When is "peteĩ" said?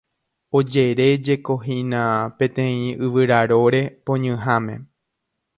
2.39-2.81